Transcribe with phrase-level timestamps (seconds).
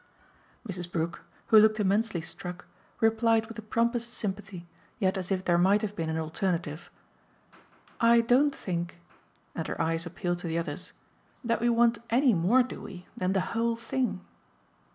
[0.67, 0.91] Mrs.
[0.91, 2.65] Brook, who looked immensely struck,
[3.01, 4.65] replied with the promptest sympathy,
[4.97, 6.89] yet as if there might have been an alternative.
[7.99, 8.97] "I don't think"
[9.53, 10.93] and her eyes appealed to the others
[11.43, 13.05] "that we want ANY more, do we?
[13.15, 14.21] than the whole thing."